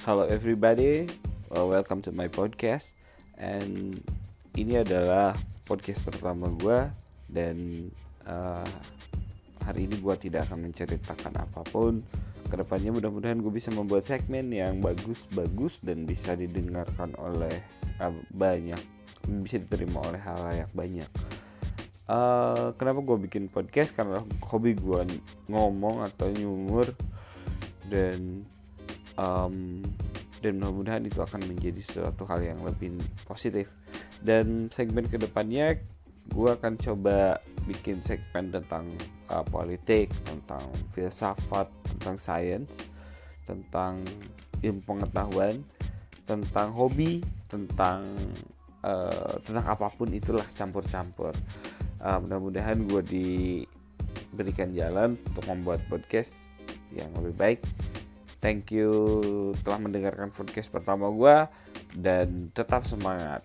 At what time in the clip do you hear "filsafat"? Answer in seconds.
40.94-41.66